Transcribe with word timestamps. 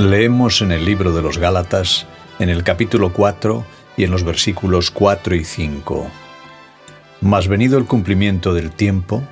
Leemos 0.00 0.62
en 0.62 0.72
el 0.72 0.86
libro 0.86 1.12
de 1.12 1.20
los 1.20 1.36
Gálatas, 1.36 2.06
en 2.38 2.48
el 2.48 2.64
capítulo 2.64 3.12
4 3.12 3.66
y 3.98 4.04
en 4.04 4.10
los 4.10 4.24
versículos 4.24 4.90
4 4.90 5.34
y 5.34 5.44
5. 5.44 6.10
Mas 7.20 7.48
venido 7.48 7.76
el 7.76 7.84
cumplimiento 7.84 8.54
del 8.54 8.70
tiempo, 8.70 9.22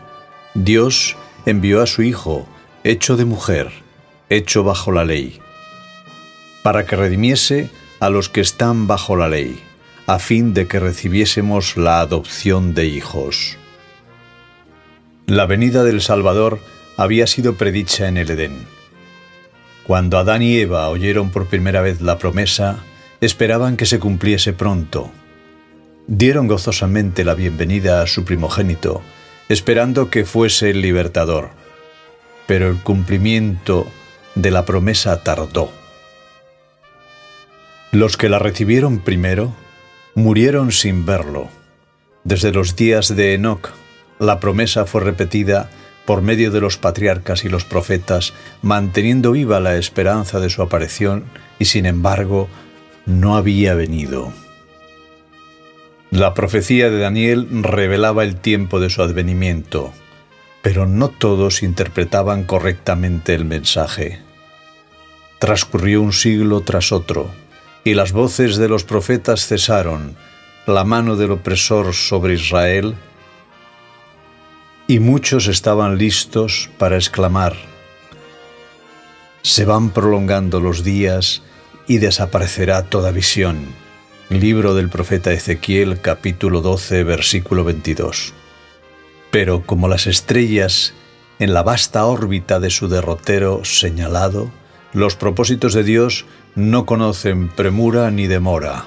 Dios 0.52 1.16
envió 1.46 1.80
a 1.80 1.86
su 1.86 2.02
Hijo, 2.02 2.46
hecho 2.84 3.16
de 3.16 3.24
mujer, 3.24 3.70
hecho 4.28 4.62
bajo 4.62 4.92
la 4.92 5.06
ley, 5.06 5.40
para 6.62 6.84
que 6.84 6.96
redimiese 6.96 7.70
a 7.98 8.10
los 8.10 8.28
que 8.28 8.42
están 8.42 8.86
bajo 8.86 9.16
la 9.16 9.30
ley, 9.30 9.58
a 10.06 10.18
fin 10.18 10.52
de 10.52 10.68
que 10.68 10.80
recibiésemos 10.80 11.78
la 11.78 12.00
adopción 12.00 12.74
de 12.74 12.84
hijos. 12.84 13.56
La 15.24 15.46
venida 15.46 15.82
del 15.82 16.02
Salvador 16.02 16.60
había 16.98 17.26
sido 17.26 17.54
predicha 17.54 18.06
en 18.06 18.18
el 18.18 18.28
Edén. 18.28 18.77
Cuando 19.88 20.18
Adán 20.18 20.42
y 20.42 20.54
Eva 20.58 20.90
oyeron 20.90 21.30
por 21.30 21.46
primera 21.46 21.80
vez 21.80 22.02
la 22.02 22.18
promesa, 22.18 22.80
esperaban 23.22 23.78
que 23.78 23.86
se 23.86 23.98
cumpliese 23.98 24.52
pronto. 24.52 25.10
Dieron 26.06 26.46
gozosamente 26.46 27.24
la 27.24 27.32
bienvenida 27.32 28.02
a 28.02 28.06
su 28.06 28.26
primogénito, 28.26 29.00
esperando 29.48 30.10
que 30.10 30.26
fuese 30.26 30.68
el 30.68 30.82
libertador. 30.82 31.48
Pero 32.46 32.68
el 32.68 32.76
cumplimiento 32.82 33.86
de 34.34 34.50
la 34.50 34.66
promesa 34.66 35.22
tardó. 35.22 35.72
Los 37.90 38.18
que 38.18 38.28
la 38.28 38.38
recibieron 38.38 38.98
primero 38.98 39.54
murieron 40.14 40.70
sin 40.70 41.06
verlo. 41.06 41.48
Desde 42.24 42.52
los 42.52 42.76
días 42.76 43.16
de 43.16 43.32
Enoc, 43.32 43.70
la 44.18 44.38
promesa 44.38 44.84
fue 44.84 45.00
repetida 45.00 45.70
por 46.08 46.22
medio 46.22 46.50
de 46.50 46.62
los 46.62 46.78
patriarcas 46.78 47.44
y 47.44 47.50
los 47.50 47.66
profetas, 47.66 48.32
manteniendo 48.62 49.32
viva 49.32 49.60
la 49.60 49.76
esperanza 49.76 50.40
de 50.40 50.48
su 50.48 50.62
aparición, 50.62 51.24
y 51.58 51.66
sin 51.66 51.84
embargo 51.84 52.48
no 53.04 53.36
había 53.36 53.74
venido. 53.74 54.32
La 56.10 56.32
profecía 56.32 56.88
de 56.88 56.98
Daniel 56.98 57.46
revelaba 57.62 58.24
el 58.24 58.36
tiempo 58.36 58.80
de 58.80 58.88
su 58.88 59.02
advenimiento, 59.02 59.92
pero 60.62 60.86
no 60.86 61.10
todos 61.10 61.62
interpretaban 61.62 62.44
correctamente 62.44 63.34
el 63.34 63.44
mensaje. 63.44 64.22
Transcurrió 65.38 66.00
un 66.00 66.14
siglo 66.14 66.62
tras 66.62 66.90
otro, 66.90 67.30
y 67.84 67.92
las 67.92 68.12
voces 68.12 68.56
de 68.56 68.70
los 68.70 68.82
profetas 68.82 69.46
cesaron, 69.46 70.16
la 70.66 70.84
mano 70.84 71.16
del 71.16 71.32
opresor 71.32 71.92
sobre 71.92 72.32
Israel, 72.32 72.94
y 74.90 75.00
muchos 75.00 75.48
estaban 75.48 75.98
listos 75.98 76.70
para 76.78 76.96
exclamar, 76.96 77.54
se 79.42 79.66
van 79.66 79.90
prolongando 79.90 80.60
los 80.60 80.82
días 80.82 81.42
y 81.86 81.98
desaparecerá 81.98 82.84
toda 82.84 83.12
visión. 83.12 83.66
Libro 84.30 84.74
del 84.74 84.88
profeta 84.88 85.30
Ezequiel 85.30 86.00
capítulo 86.00 86.62
12 86.62 87.04
versículo 87.04 87.64
22. 87.64 88.32
Pero 89.30 89.62
como 89.66 89.88
las 89.88 90.06
estrellas 90.06 90.94
en 91.38 91.52
la 91.52 91.62
vasta 91.62 92.06
órbita 92.06 92.58
de 92.58 92.70
su 92.70 92.88
derrotero 92.88 93.66
señalado, 93.66 94.50
los 94.94 95.16
propósitos 95.16 95.74
de 95.74 95.84
Dios 95.84 96.24
no 96.54 96.86
conocen 96.86 97.50
premura 97.50 98.10
ni 98.10 98.26
demora. 98.26 98.86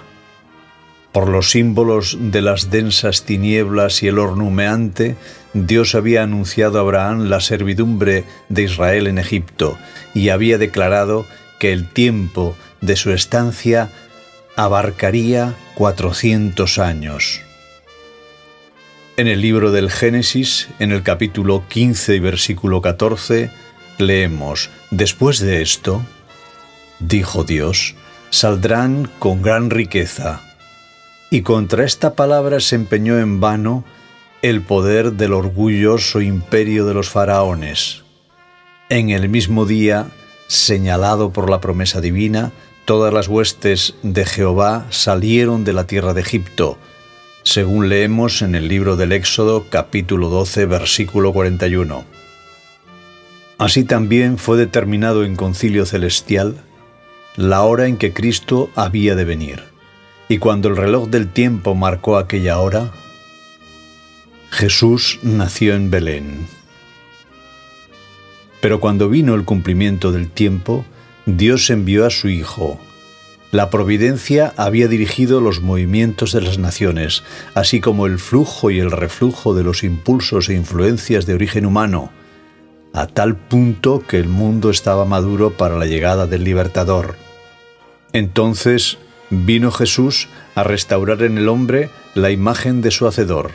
Por 1.11 1.27
los 1.27 1.51
símbolos 1.51 2.17
de 2.19 2.41
las 2.41 2.69
densas 2.69 3.23
tinieblas 3.23 4.01
y 4.01 4.07
el 4.07 4.17
horno 4.17 4.45
humeante, 4.45 5.17
Dios 5.53 5.93
había 5.93 6.23
anunciado 6.23 6.77
a 6.77 6.81
Abraham 6.81 7.25
la 7.25 7.41
servidumbre 7.41 8.23
de 8.47 8.63
Israel 8.63 9.07
en 9.07 9.17
Egipto 9.17 9.77
y 10.13 10.29
había 10.29 10.57
declarado 10.57 11.25
que 11.59 11.73
el 11.73 11.89
tiempo 11.89 12.55
de 12.79 12.95
su 12.95 13.11
estancia 13.11 13.89
abarcaría 14.55 15.53
cuatrocientos 15.75 16.79
años. 16.79 17.41
En 19.17 19.27
el 19.27 19.41
libro 19.41 19.71
del 19.71 19.91
Génesis, 19.91 20.69
en 20.79 20.93
el 20.93 21.03
capítulo 21.03 21.65
15 21.67 22.15
y 22.15 22.19
versículo 22.19 22.81
14, 22.81 23.51
leemos, 23.97 24.69
Después 24.89 25.39
de 25.39 25.61
esto, 25.61 26.01
dijo 26.99 27.43
Dios, 27.43 27.95
saldrán 28.29 29.11
con 29.19 29.41
gran 29.41 29.69
riqueza. 29.69 30.50
Y 31.33 31.43
contra 31.43 31.85
esta 31.85 32.13
palabra 32.13 32.59
se 32.59 32.75
empeñó 32.75 33.17
en 33.17 33.39
vano 33.39 33.85
el 34.41 34.61
poder 34.61 35.13
del 35.13 35.31
orgulloso 35.31 36.19
imperio 36.19 36.85
de 36.85 36.93
los 36.93 37.09
faraones. 37.09 38.03
En 38.89 39.11
el 39.11 39.29
mismo 39.29 39.65
día, 39.65 40.07
señalado 40.47 41.31
por 41.31 41.49
la 41.49 41.61
promesa 41.61 42.01
divina, 42.01 42.51
todas 42.83 43.13
las 43.13 43.29
huestes 43.29 43.95
de 44.03 44.25
Jehová 44.25 44.87
salieron 44.89 45.63
de 45.63 45.71
la 45.71 45.87
tierra 45.87 46.13
de 46.13 46.19
Egipto, 46.19 46.77
según 47.43 47.87
leemos 47.87 48.41
en 48.41 48.53
el 48.53 48.67
libro 48.67 48.97
del 48.97 49.13
Éxodo 49.13 49.67
capítulo 49.69 50.27
12 50.27 50.65
versículo 50.65 51.31
41. 51.31 52.03
Así 53.57 53.85
también 53.85 54.37
fue 54.37 54.57
determinado 54.57 55.23
en 55.23 55.37
concilio 55.37 55.85
celestial 55.85 56.57
la 57.37 57.61
hora 57.61 57.87
en 57.87 57.95
que 57.95 58.11
Cristo 58.11 58.69
había 58.75 59.15
de 59.15 59.23
venir. 59.23 59.70
Y 60.31 60.37
cuando 60.37 60.69
el 60.69 60.77
reloj 60.77 61.09
del 61.09 61.27
tiempo 61.27 61.75
marcó 61.75 62.15
aquella 62.15 62.57
hora, 62.59 62.89
Jesús 64.49 65.19
nació 65.23 65.75
en 65.75 65.91
Belén. 65.91 66.47
Pero 68.61 68.79
cuando 68.79 69.09
vino 69.09 69.35
el 69.35 69.43
cumplimiento 69.43 70.13
del 70.13 70.29
tiempo, 70.29 70.85
Dios 71.25 71.69
envió 71.69 72.05
a 72.05 72.09
su 72.09 72.29
Hijo. 72.29 72.79
La 73.51 73.69
providencia 73.69 74.53
había 74.55 74.87
dirigido 74.87 75.41
los 75.41 75.59
movimientos 75.59 76.31
de 76.31 76.39
las 76.39 76.59
naciones, 76.59 77.23
así 77.53 77.81
como 77.81 78.05
el 78.05 78.17
flujo 78.17 78.71
y 78.71 78.79
el 78.79 78.91
reflujo 78.91 79.53
de 79.53 79.65
los 79.65 79.83
impulsos 79.83 80.47
e 80.47 80.53
influencias 80.53 81.25
de 81.25 81.33
origen 81.33 81.65
humano, 81.65 82.09
a 82.93 83.05
tal 83.05 83.35
punto 83.35 84.01
que 84.07 84.19
el 84.19 84.29
mundo 84.29 84.69
estaba 84.69 85.03
maduro 85.03 85.57
para 85.57 85.75
la 85.77 85.87
llegada 85.87 86.25
del 86.25 86.45
libertador. 86.45 87.17
Entonces 88.13 88.97
vino 89.31 89.71
Jesús 89.71 90.27
a 90.53 90.63
restaurar 90.63 91.23
en 91.23 91.37
el 91.37 91.49
hombre 91.49 91.89
la 92.13 92.29
imagen 92.29 92.81
de 92.81 92.91
su 92.91 93.07
Hacedor. 93.07 93.51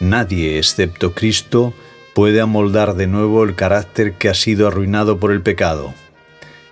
Nadie, 0.00 0.58
excepto 0.58 1.12
Cristo, 1.12 1.74
puede 2.14 2.40
amoldar 2.40 2.94
de 2.94 3.06
nuevo 3.06 3.44
el 3.44 3.54
carácter 3.54 4.14
que 4.14 4.28
ha 4.28 4.34
sido 4.34 4.66
arruinado 4.66 5.20
por 5.20 5.30
el 5.30 5.42
pecado. 5.42 5.94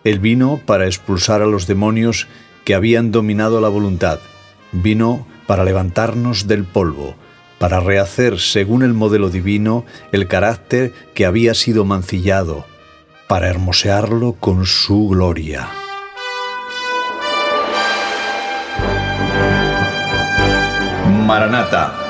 Él 0.02 0.18
vino 0.18 0.60
para 0.64 0.86
expulsar 0.86 1.42
a 1.42 1.46
los 1.46 1.66
demonios 1.66 2.26
que 2.64 2.74
habían 2.74 3.12
dominado 3.12 3.60
la 3.60 3.68
voluntad. 3.68 4.18
Vino 4.72 5.26
para 5.46 5.64
levantarnos 5.64 6.46
del 6.46 6.64
polvo, 6.64 7.16
para 7.58 7.80
rehacer 7.80 8.38
según 8.38 8.82
el 8.82 8.94
modelo 8.94 9.28
divino 9.28 9.84
el 10.12 10.26
carácter 10.26 10.94
que 11.14 11.26
había 11.26 11.54
sido 11.54 11.84
mancillado, 11.84 12.64
para 13.28 13.48
hermosearlo 13.48 14.32
con 14.32 14.64
su 14.64 15.08
gloria. 15.08 15.68
Maranata. 21.20 22.09